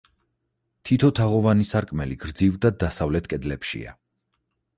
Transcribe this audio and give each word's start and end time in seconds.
თითო 0.89 1.09
თაღოვანი 1.19 1.67
სარკმელი 1.73 2.17
გრძივ 2.25 2.57
და 2.65 2.73
დასავლეთ 2.85 3.31
კედლებშია. 3.35 3.97